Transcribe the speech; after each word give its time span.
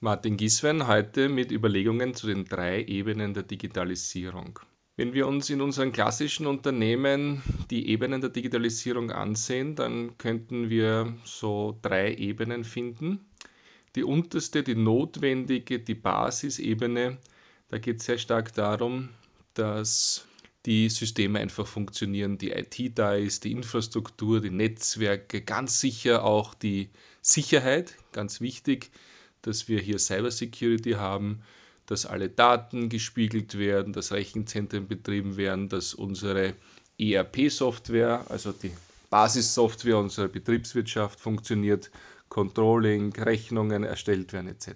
Martin 0.00 0.36
Giswein 0.36 0.86
heute 0.86 1.30
mit 1.30 1.50
Überlegungen 1.50 2.14
zu 2.14 2.26
den 2.26 2.44
drei 2.44 2.84
Ebenen 2.84 3.32
der 3.32 3.44
Digitalisierung. 3.44 4.58
Wenn 4.96 5.14
wir 5.14 5.26
uns 5.26 5.48
in 5.48 5.62
unseren 5.62 5.90
klassischen 5.90 6.46
Unternehmen 6.46 7.40
die 7.70 7.88
Ebenen 7.88 8.20
der 8.20 8.28
Digitalisierung 8.28 9.10
ansehen, 9.10 9.74
dann 9.74 10.18
könnten 10.18 10.68
wir 10.68 11.16
so 11.24 11.78
drei 11.80 12.14
Ebenen 12.14 12.64
finden. 12.64 13.24
Die 13.94 14.04
unterste, 14.04 14.62
die 14.62 14.74
notwendige, 14.74 15.78
die 15.80 15.94
Basisebene, 15.94 17.16
da 17.68 17.78
geht 17.78 18.00
es 18.00 18.04
sehr 18.04 18.18
stark 18.18 18.52
darum, 18.52 19.08
dass 19.54 20.26
die 20.66 20.90
Systeme 20.90 21.38
einfach 21.38 21.66
funktionieren, 21.66 22.36
die 22.36 22.50
IT 22.50 22.98
da 22.98 23.14
ist, 23.14 23.44
die 23.44 23.52
Infrastruktur, 23.52 24.42
die 24.42 24.50
Netzwerke, 24.50 25.40
ganz 25.40 25.80
sicher 25.80 26.22
auch 26.22 26.52
die 26.52 26.90
Sicherheit, 27.22 27.96
ganz 28.12 28.42
wichtig, 28.42 28.90
dass 29.46 29.68
wir 29.68 29.80
hier 29.80 29.98
Cybersecurity 29.98 30.92
haben, 30.92 31.42
dass 31.86 32.04
alle 32.04 32.28
Daten 32.28 32.88
gespiegelt 32.88 33.58
werden, 33.58 33.92
dass 33.92 34.12
Rechenzentren 34.12 34.88
betrieben 34.88 35.36
werden, 35.36 35.68
dass 35.68 35.94
unsere 35.94 36.54
ERP-Software, 36.98 38.26
also 38.28 38.52
die 38.52 38.72
Basissoftware 39.10 39.98
unserer 39.98 40.28
Betriebswirtschaft 40.28 41.20
funktioniert, 41.20 41.90
Controlling, 42.28 43.12
Rechnungen 43.12 43.84
erstellt 43.84 44.32
werden 44.32 44.48
etc. 44.48 44.72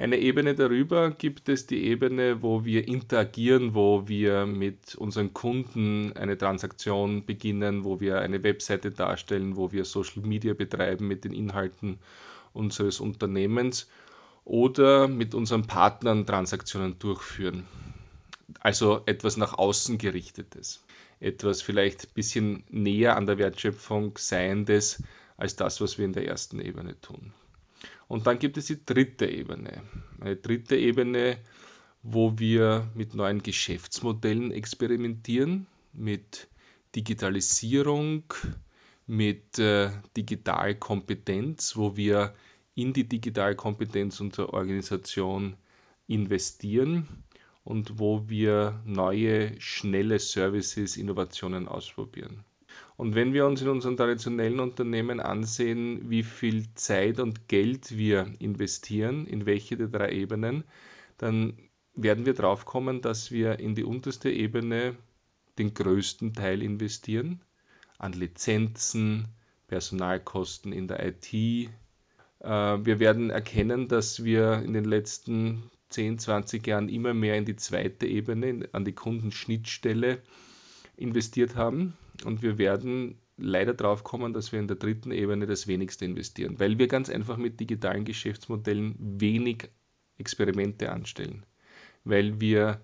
Eine 0.00 0.16
Ebene 0.18 0.54
darüber 0.54 1.10
gibt 1.10 1.50
es 1.50 1.66
die 1.66 1.84
Ebene, 1.84 2.40
wo 2.40 2.64
wir 2.64 2.88
interagieren, 2.88 3.74
wo 3.74 4.08
wir 4.08 4.46
mit 4.46 4.94
unseren 4.94 5.34
Kunden 5.34 6.14
eine 6.14 6.38
Transaktion 6.38 7.26
beginnen, 7.26 7.84
wo 7.84 8.00
wir 8.00 8.20
eine 8.20 8.42
Webseite 8.42 8.92
darstellen, 8.92 9.56
wo 9.56 9.72
wir 9.72 9.84
Social 9.84 10.22
Media 10.22 10.54
betreiben 10.54 11.06
mit 11.06 11.24
den 11.24 11.34
Inhalten 11.34 11.98
unseres 12.52 13.00
Unternehmens 13.00 13.88
oder 14.44 15.08
mit 15.08 15.34
unseren 15.34 15.66
Partnern 15.66 16.26
Transaktionen 16.26 16.98
durchführen. 16.98 17.66
Also 18.58 19.02
etwas 19.06 19.36
nach 19.36 19.56
außen 19.56 19.98
gerichtetes, 19.98 20.84
etwas 21.20 21.62
vielleicht 21.62 22.04
ein 22.04 22.14
bisschen 22.14 22.64
näher 22.68 23.16
an 23.16 23.26
der 23.26 23.38
Wertschöpfung 23.38 24.18
seiendes 24.18 25.02
als 25.36 25.56
das, 25.56 25.80
was 25.80 25.98
wir 25.98 26.04
in 26.04 26.12
der 26.12 26.26
ersten 26.26 26.60
Ebene 26.60 27.00
tun. 27.00 27.32
Und 28.08 28.26
dann 28.26 28.38
gibt 28.38 28.56
es 28.56 28.66
die 28.66 28.84
dritte 28.84 29.26
Ebene. 29.26 29.82
Eine 30.20 30.36
dritte 30.36 30.76
Ebene, 30.76 31.38
wo 32.02 32.38
wir 32.38 32.88
mit 32.94 33.14
neuen 33.14 33.42
Geschäftsmodellen 33.42 34.50
experimentieren, 34.50 35.66
mit 35.92 36.48
Digitalisierung, 36.96 38.24
mit 39.10 39.58
äh, 39.58 39.90
Digitalkompetenz, 40.16 41.76
wo 41.76 41.96
wir 41.96 42.32
in 42.76 42.92
die 42.92 43.08
Digitalkompetenz 43.08 44.20
unserer 44.20 44.54
Organisation 44.54 45.56
investieren 46.06 47.08
und 47.64 47.98
wo 47.98 48.28
wir 48.28 48.80
neue, 48.86 49.60
schnelle 49.60 50.20
Services, 50.20 50.96
Innovationen 50.96 51.66
ausprobieren. 51.66 52.44
Und 52.96 53.16
wenn 53.16 53.32
wir 53.32 53.46
uns 53.46 53.60
in 53.62 53.68
unseren 53.68 53.96
traditionellen 53.96 54.60
Unternehmen 54.60 55.18
ansehen, 55.18 56.08
wie 56.08 56.22
viel 56.22 56.72
Zeit 56.74 57.18
und 57.18 57.48
Geld 57.48 57.98
wir 57.98 58.32
investieren, 58.38 59.26
in 59.26 59.44
welche 59.44 59.76
der 59.76 59.88
drei 59.88 60.12
Ebenen, 60.12 60.62
dann 61.18 61.58
werden 61.96 62.26
wir 62.26 62.34
drauf 62.34 62.64
kommen, 62.64 63.02
dass 63.02 63.32
wir 63.32 63.58
in 63.58 63.74
die 63.74 63.84
unterste 63.84 64.30
Ebene 64.30 64.94
den 65.58 65.74
größten 65.74 66.32
Teil 66.32 66.62
investieren 66.62 67.40
an 68.00 68.14
Lizenzen, 68.14 69.28
Personalkosten 69.68 70.72
in 70.72 70.88
der 70.88 71.06
IT. 71.06 71.32
Äh, 71.32 71.68
wir 72.40 72.98
werden 72.98 73.30
erkennen, 73.30 73.88
dass 73.88 74.24
wir 74.24 74.62
in 74.62 74.72
den 74.72 74.84
letzten 74.84 75.70
10, 75.90 76.18
20 76.18 76.66
Jahren 76.66 76.88
immer 76.88 77.14
mehr 77.14 77.36
in 77.36 77.44
die 77.44 77.56
zweite 77.56 78.06
Ebene, 78.06 78.68
an 78.72 78.84
die 78.84 78.94
Kundenschnittstelle 78.94 80.18
investiert 80.96 81.56
haben. 81.56 81.96
Und 82.24 82.42
wir 82.42 82.58
werden 82.58 83.18
leider 83.36 83.74
darauf 83.74 84.02
kommen, 84.02 84.32
dass 84.32 84.52
wir 84.52 84.60
in 84.60 84.68
der 84.68 84.76
dritten 84.76 85.12
Ebene 85.12 85.46
das 85.46 85.66
wenigste 85.66 86.04
investieren, 86.04 86.58
weil 86.58 86.78
wir 86.78 86.88
ganz 86.88 87.10
einfach 87.10 87.36
mit 87.36 87.60
digitalen 87.60 88.04
Geschäftsmodellen 88.04 88.94
wenig 88.98 89.68
Experimente 90.18 90.92
anstellen, 90.92 91.46
weil 92.04 92.40
wir 92.40 92.80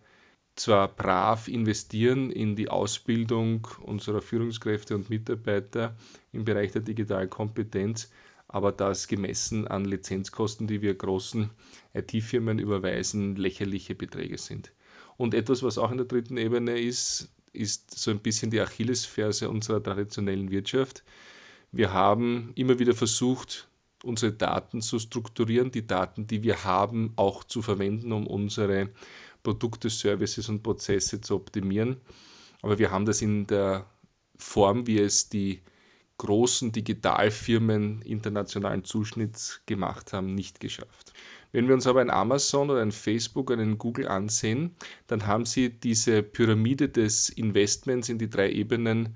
zwar 0.56 0.88
brav 0.88 1.48
investieren 1.48 2.30
in 2.30 2.56
die 2.56 2.68
Ausbildung 2.68 3.68
unserer 3.82 4.22
Führungskräfte 4.22 4.94
und 4.94 5.10
Mitarbeiter 5.10 5.94
im 6.32 6.44
Bereich 6.44 6.72
der 6.72 6.82
digitalen 6.82 7.30
Kompetenz, 7.30 8.10
aber 8.48 8.72
das 8.72 9.06
gemessen 9.06 9.68
an 9.68 9.84
Lizenzkosten, 9.84 10.66
die 10.66 10.80
wir 10.80 10.94
großen 10.94 11.50
IT-Firmen 11.94 12.58
überweisen, 12.58 13.36
lächerliche 13.36 13.94
Beträge 13.94 14.38
sind. 14.38 14.72
Und 15.16 15.34
etwas, 15.34 15.62
was 15.62 15.78
auch 15.78 15.90
in 15.90 15.98
der 15.98 16.06
dritten 16.06 16.36
Ebene 16.36 16.78
ist, 16.78 17.28
ist 17.52 17.98
so 17.98 18.10
ein 18.10 18.20
bisschen 18.20 18.50
die 18.50 18.60
Achillesferse 18.60 19.48
unserer 19.48 19.82
traditionellen 19.82 20.50
Wirtschaft. 20.50 21.04
Wir 21.72 21.92
haben 21.92 22.52
immer 22.54 22.78
wieder 22.78 22.94
versucht, 22.94 23.68
unsere 24.04 24.32
Daten 24.32 24.82
zu 24.82 24.98
strukturieren, 24.98 25.70
die 25.70 25.86
Daten, 25.86 26.26
die 26.26 26.42
wir 26.42 26.64
haben, 26.64 27.12
auch 27.16 27.44
zu 27.44 27.62
verwenden, 27.62 28.12
um 28.12 28.26
unsere 28.26 28.90
Produkte, 29.46 29.90
Services 29.90 30.48
und 30.48 30.64
Prozesse 30.64 31.20
zu 31.20 31.36
optimieren. 31.36 31.98
Aber 32.62 32.80
wir 32.80 32.90
haben 32.90 33.06
das 33.06 33.22
in 33.22 33.46
der 33.46 33.86
Form, 34.36 34.88
wie 34.88 34.98
es 34.98 35.28
die 35.28 35.62
großen 36.18 36.72
Digitalfirmen 36.72 38.02
internationalen 38.02 38.82
Zuschnitts 38.82 39.60
gemacht 39.66 40.12
haben, 40.12 40.34
nicht 40.34 40.58
geschafft. 40.58 41.12
Wenn 41.52 41.68
wir 41.68 41.74
uns 41.74 41.86
aber 41.86 42.00
ein 42.00 42.10
Amazon 42.10 42.70
oder 42.70 42.82
ein 42.82 42.90
Facebook 42.90 43.52
oder 43.52 43.62
ein 43.62 43.78
Google 43.78 44.08
ansehen, 44.08 44.74
dann 45.06 45.28
haben 45.28 45.46
sie 45.46 45.70
diese 45.70 46.24
Pyramide 46.24 46.88
des 46.88 47.28
Investments 47.28 48.08
in 48.08 48.18
die 48.18 48.28
drei 48.28 48.50
Ebenen 48.50 49.14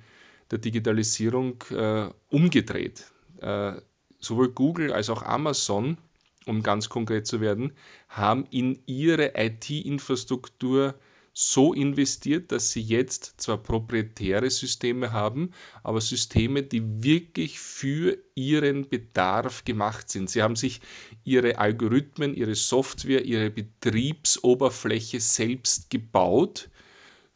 der 0.53 0.59
Digitalisierung 0.59 1.65
äh, 1.71 2.09
umgedreht. 2.29 3.11
Äh, 3.41 3.73
sowohl 4.21 4.53
Google 4.53 4.93
als 4.93 5.11
auch 5.11 5.23
Amazon 5.25 5.99
um 6.47 6.63
ganz 6.63 6.89
konkret 6.89 7.27
zu 7.27 7.41
werden, 7.41 7.73
haben 8.09 8.47
in 8.51 8.83
ihre 8.87 9.33
IT-Infrastruktur 9.37 10.95
so 11.33 11.73
investiert, 11.73 12.51
dass 12.51 12.73
sie 12.73 12.81
jetzt 12.81 13.35
zwar 13.41 13.59
proprietäre 13.59 14.51
Systeme 14.51 15.13
haben, 15.13 15.53
aber 15.83 16.01
Systeme, 16.01 16.63
die 16.63 17.03
wirklich 17.05 17.61
für 17.61 18.19
ihren 18.35 18.89
Bedarf 18.89 19.65
gemacht 19.65 20.11
sind. 20.11 20.29
Sie 20.29 20.43
haben 20.43 20.57
sich 20.57 20.81
ihre 21.25 21.59
Algorithmen, 21.59 22.35
ihre 22.35 22.55
Software, 22.55 23.25
ihre 23.25 23.51
Betriebsoberfläche 23.51 25.21
selbst 25.21 25.89
gebaut, 25.91 26.69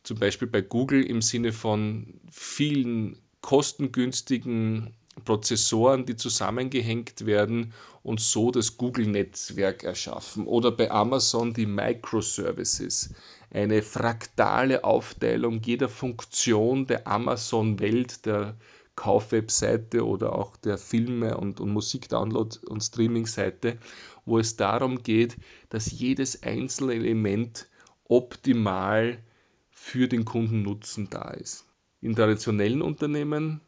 zum 0.02 0.18
Beispiel 0.18 0.48
bei 0.48 0.60
Google 0.60 1.02
im 1.02 1.22
Sinne 1.22 1.52
von 1.52 2.20
vielen 2.30 3.16
kostengünstigen 3.40 4.94
Prozessoren, 5.24 6.06
die 6.06 6.16
zusammengehängt 6.16 7.26
werden 7.26 7.72
und 8.02 8.20
so 8.20 8.50
das 8.50 8.76
Google-Netzwerk 8.76 9.84
erschaffen. 9.84 10.46
Oder 10.46 10.70
bei 10.70 10.90
Amazon 10.90 11.54
die 11.54 11.66
Microservices, 11.66 13.14
eine 13.50 13.82
fraktale 13.82 14.84
Aufteilung 14.84 15.60
jeder 15.62 15.88
Funktion 15.88 16.86
der 16.86 17.06
Amazon-Welt, 17.06 18.26
der 18.26 18.56
Kaufwebseite 18.96 20.06
oder 20.06 20.36
auch 20.36 20.56
der 20.56 20.78
Filme- 20.78 21.36
und, 21.36 21.60
und 21.60 21.72
Musikdownload- 21.72 22.64
und 22.66 22.82
Streaming-Seite, 22.82 23.78
wo 24.24 24.38
es 24.38 24.56
darum 24.56 25.02
geht, 25.02 25.36
dass 25.68 25.90
jedes 25.90 26.42
einzelne 26.42 26.94
Element 26.94 27.68
optimal 28.04 29.18
für 29.70 30.08
den 30.08 30.24
Kundennutzen 30.24 31.10
da 31.10 31.30
ist. 31.30 31.66
In 32.00 32.14
traditionellen 32.14 32.82
Unternehmen 32.82 33.60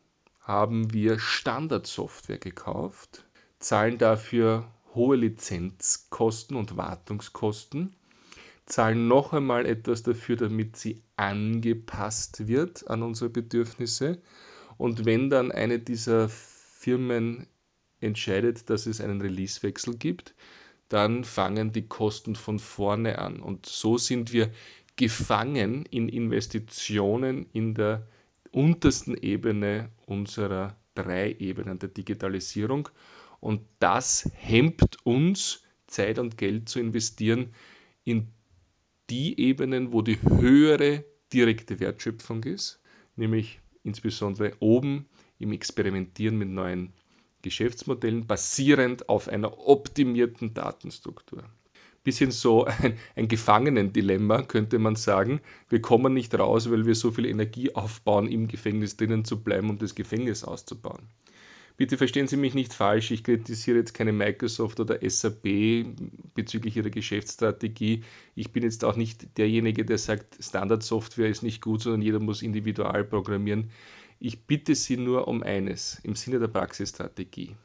haben 0.46 0.92
wir 0.92 1.18
Standardsoftware 1.18 2.38
gekauft, 2.38 3.24
zahlen 3.58 3.98
dafür 3.98 4.72
hohe 4.94 5.16
Lizenzkosten 5.16 6.56
und 6.56 6.76
Wartungskosten, 6.76 7.96
zahlen 8.64 9.08
noch 9.08 9.32
einmal 9.32 9.66
etwas 9.66 10.04
dafür, 10.04 10.36
damit 10.36 10.76
sie 10.76 11.02
angepasst 11.16 12.46
wird 12.46 12.88
an 12.88 13.02
unsere 13.02 13.28
Bedürfnisse. 13.28 14.22
Und 14.78 15.04
wenn 15.04 15.30
dann 15.30 15.50
eine 15.50 15.80
dieser 15.80 16.28
Firmen 16.28 17.48
entscheidet, 17.98 18.70
dass 18.70 18.86
es 18.86 19.00
einen 19.00 19.20
Releasewechsel 19.20 19.96
gibt, 19.96 20.36
dann 20.88 21.24
fangen 21.24 21.72
die 21.72 21.88
Kosten 21.88 22.36
von 22.36 22.60
vorne 22.60 23.18
an. 23.18 23.40
Und 23.40 23.66
so 23.66 23.98
sind 23.98 24.32
wir 24.32 24.52
gefangen 24.94 25.84
in 25.86 26.08
Investitionen 26.08 27.46
in 27.52 27.74
der 27.74 28.06
untersten 28.56 29.18
Ebene 29.18 29.90
unserer 30.06 30.76
drei 30.94 31.36
Ebenen 31.38 31.78
der 31.78 31.90
Digitalisierung. 31.90 32.88
Und 33.38 33.60
das 33.80 34.30
hemmt 34.34 34.96
uns, 35.04 35.62
Zeit 35.86 36.18
und 36.18 36.38
Geld 36.38 36.70
zu 36.70 36.80
investieren 36.80 37.52
in 38.02 38.28
die 39.10 39.38
Ebenen, 39.38 39.92
wo 39.92 40.00
die 40.00 40.20
höhere 40.22 41.04
direkte 41.34 41.78
Wertschöpfung 41.80 42.44
ist, 42.44 42.80
nämlich 43.14 43.60
insbesondere 43.84 44.54
oben 44.58 45.06
im 45.38 45.52
Experimentieren 45.52 46.38
mit 46.38 46.48
neuen 46.48 46.94
Geschäftsmodellen 47.42 48.26
basierend 48.26 49.10
auf 49.10 49.28
einer 49.28 49.68
optimierten 49.68 50.54
Datenstruktur. 50.54 51.44
Bisschen 52.06 52.30
so 52.30 52.66
ein, 52.66 52.96
ein 53.16 53.26
Gefangenendilemma, 53.26 54.42
könnte 54.42 54.78
man 54.78 54.94
sagen. 54.94 55.40
Wir 55.68 55.82
kommen 55.82 56.14
nicht 56.14 56.38
raus, 56.38 56.70
weil 56.70 56.86
wir 56.86 56.94
so 56.94 57.10
viel 57.10 57.26
Energie 57.26 57.74
aufbauen, 57.74 58.28
im 58.28 58.46
Gefängnis 58.46 58.96
drinnen 58.96 59.24
zu 59.24 59.42
bleiben, 59.42 59.70
um 59.70 59.78
das 59.78 59.96
Gefängnis 59.96 60.44
auszubauen. 60.44 61.08
Bitte 61.76 61.98
verstehen 61.98 62.28
Sie 62.28 62.36
mich 62.36 62.54
nicht 62.54 62.72
falsch, 62.72 63.10
ich 63.10 63.24
kritisiere 63.24 63.78
jetzt 63.78 63.92
keine 63.92 64.12
Microsoft 64.12 64.78
oder 64.78 65.00
SAP 65.02 65.84
bezüglich 66.32 66.76
ihrer 66.76 66.90
Geschäftsstrategie. 66.90 68.04
Ich 68.36 68.52
bin 68.52 68.62
jetzt 68.62 68.84
auch 68.84 68.94
nicht 68.94 69.36
derjenige, 69.36 69.84
der 69.84 69.98
sagt, 69.98 70.38
Standardsoftware 70.38 71.28
ist 71.28 71.42
nicht 71.42 71.60
gut, 71.60 71.82
sondern 71.82 72.02
jeder 72.02 72.20
muss 72.20 72.40
individual 72.40 73.02
programmieren. 73.02 73.70
Ich 74.20 74.44
bitte 74.44 74.76
Sie 74.76 74.96
nur 74.96 75.26
um 75.26 75.42
eines 75.42 75.98
im 76.04 76.14
Sinne 76.14 76.38
der 76.38 76.46
Praxisstrategie. 76.46 77.56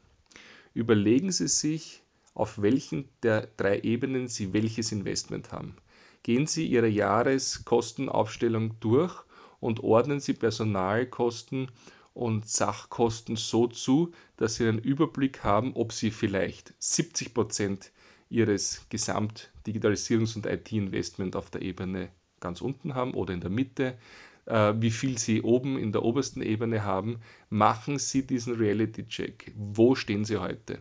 Überlegen 0.73 1.31
Sie 1.31 1.47
sich, 1.47 2.01
auf 2.33 2.61
welchen 2.61 3.09
der 3.23 3.47
drei 3.57 3.79
Ebenen 3.81 4.27
Sie 4.27 4.53
welches 4.53 4.91
Investment 4.91 5.51
haben. 5.51 5.75
Gehen 6.23 6.47
Sie 6.47 6.67
Ihre 6.67 6.87
Jahreskostenaufstellung 6.87 8.79
durch 8.79 9.13
und 9.59 9.81
ordnen 9.81 10.19
Sie 10.19 10.33
Personalkosten 10.33 11.71
und 12.13 12.47
Sachkosten 12.47 13.35
so 13.35 13.67
zu, 13.67 14.13
dass 14.37 14.55
Sie 14.55 14.67
einen 14.67 14.79
Überblick 14.79 15.43
haben, 15.43 15.73
ob 15.75 15.93
Sie 15.93 16.11
vielleicht 16.11 16.73
70 16.79 17.33
Prozent 17.33 17.91
Ihres 18.29 18.85
Gesamt-Digitalisierungs- 18.89 20.35
und 20.35 20.45
IT-Investment 20.45 21.35
auf 21.35 21.49
der 21.49 21.61
Ebene 21.61 22.09
ganz 22.39 22.61
unten 22.61 22.95
haben 22.95 23.13
oder 23.13 23.33
in 23.33 23.41
der 23.41 23.49
Mitte, 23.49 23.97
äh, 24.45 24.73
wie 24.77 24.91
viel 24.91 25.17
Sie 25.17 25.41
oben 25.41 25.77
in 25.77 25.91
der 25.91 26.03
obersten 26.03 26.41
Ebene 26.41 26.83
haben, 26.83 27.19
machen 27.49 27.99
Sie 27.99 28.25
diesen 28.25 28.55
Reality-Check. 28.55 29.53
Wo 29.55 29.95
stehen 29.95 30.25
Sie 30.25 30.37
heute? 30.37 30.79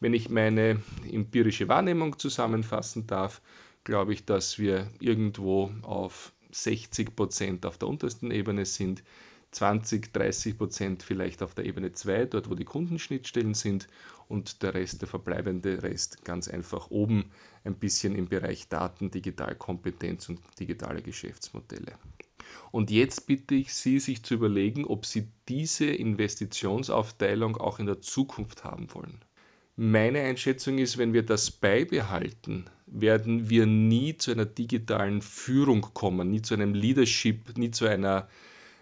Wenn 0.00 0.14
ich 0.14 0.28
meine 0.28 0.80
empirische 1.10 1.68
Wahrnehmung 1.68 2.18
zusammenfassen 2.18 3.06
darf, 3.06 3.42
glaube 3.84 4.12
ich, 4.12 4.24
dass 4.24 4.58
wir 4.58 4.88
irgendwo 5.00 5.72
auf 5.82 6.32
60 6.52 7.16
Prozent 7.16 7.66
auf 7.66 7.78
der 7.78 7.88
untersten 7.88 8.30
Ebene 8.30 8.64
sind, 8.64 9.02
20, 9.50 10.12
30 10.12 10.58
Prozent 10.58 11.02
vielleicht 11.02 11.42
auf 11.42 11.54
der 11.54 11.64
Ebene 11.64 11.92
2, 11.92 12.26
dort 12.26 12.50
wo 12.50 12.54
die 12.54 12.64
Kundenschnittstellen 12.64 13.54
sind 13.54 13.88
und 14.28 14.62
der 14.62 14.74
Rest, 14.74 15.00
der 15.00 15.08
verbleibende 15.08 15.82
Rest 15.82 16.24
ganz 16.24 16.48
einfach 16.48 16.90
oben 16.90 17.30
ein 17.64 17.74
bisschen 17.74 18.14
im 18.14 18.28
Bereich 18.28 18.68
Daten, 18.68 19.10
Digitalkompetenz 19.10 20.28
und 20.28 20.40
digitale 20.60 21.02
Geschäftsmodelle. 21.02 21.92
Und 22.70 22.90
jetzt 22.90 23.26
bitte 23.26 23.54
ich 23.54 23.72
Sie, 23.74 23.98
sich 23.98 24.22
zu 24.22 24.34
überlegen, 24.34 24.84
ob 24.84 25.06
Sie 25.06 25.28
diese 25.48 25.86
Investitionsaufteilung 25.86 27.56
auch 27.56 27.78
in 27.78 27.86
der 27.86 28.00
Zukunft 28.00 28.64
haben 28.64 28.92
wollen. 28.94 29.18
Meine 29.80 30.22
Einschätzung 30.22 30.78
ist, 30.78 30.98
wenn 30.98 31.12
wir 31.12 31.22
das 31.22 31.52
beibehalten, 31.52 32.64
werden 32.86 33.48
wir 33.48 33.64
nie 33.64 34.16
zu 34.16 34.32
einer 34.32 34.44
digitalen 34.44 35.22
Führung 35.22 35.82
kommen, 35.94 36.30
nie 36.30 36.42
zu 36.42 36.54
einem 36.54 36.74
Leadership, 36.74 37.56
nie 37.56 37.70
zu 37.70 37.86
einer 37.86 38.28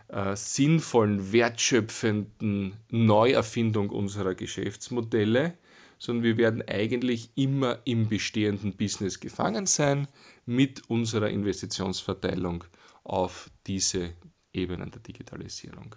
äh, 0.08 0.34
sinnvollen, 0.34 1.34
wertschöpfenden 1.34 2.78
Neuerfindung 2.90 3.90
unserer 3.90 4.34
Geschäftsmodelle, 4.34 5.58
sondern 5.98 6.24
wir 6.24 6.38
werden 6.38 6.66
eigentlich 6.66 7.28
immer 7.34 7.78
im 7.84 8.08
bestehenden 8.08 8.74
Business 8.74 9.20
gefangen 9.20 9.66
sein 9.66 10.08
mit 10.46 10.88
unserer 10.88 11.28
Investitionsverteilung 11.28 12.64
auf 13.04 13.50
diese 13.66 14.14
Ebenen 14.54 14.90
der 14.92 15.02
Digitalisierung. 15.02 15.94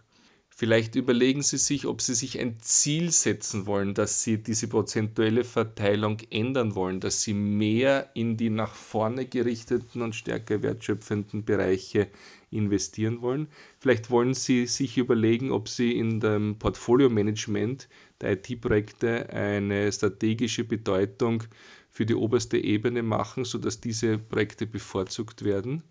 Vielleicht 0.59 0.95
überlegen 0.95 1.41
Sie 1.41 1.57
sich, 1.57 1.85
ob 1.85 2.01
Sie 2.01 2.13
sich 2.13 2.37
ein 2.37 2.59
Ziel 2.59 3.11
setzen 3.11 3.65
wollen, 3.65 3.93
dass 3.93 4.23
Sie 4.23 4.43
diese 4.43 4.67
prozentuelle 4.67 5.45
Verteilung 5.45 6.17
ändern 6.31 6.75
wollen, 6.75 6.99
dass 6.99 7.21
Sie 7.21 7.33
mehr 7.33 8.09
in 8.13 8.35
die 8.35 8.49
nach 8.49 8.75
vorne 8.75 9.25
gerichteten 9.25 10.01
und 10.01 10.15
stärker 10.15 10.61
wertschöpfenden 10.61 11.45
Bereiche 11.45 12.09
investieren 12.51 13.21
wollen. 13.21 13.47
Vielleicht 13.79 14.09
wollen 14.09 14.33
Sie 14.33 14.65
sich 14.67 14.97
überlegen, 14.97 15.51
ob 15.53 15.69
Sie 15.69 15.93
in 15.93 16.19
dem 16.19 16.59
Portfolio-Management 16.59 17.87
der 18.19 18.33
IT-Projekte 18.33 19.29
eine 19.29 19.89
strategische 19.93 20.65
Bedeutung 20.65 21.41
für 21.89 22.05
die 22.05 22.15
oberste 22.15 22.57
Ebene 22.57 23.01
machen, 23.01 23.45
sodass 23.45 23.79
diese 23.79 24.17
Projekte 24.17 24.67
bevorzugt 24.67 25.45
werden. 25.45 25.83